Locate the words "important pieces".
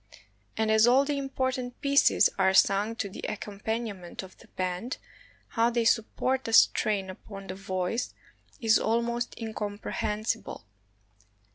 1.19-2.27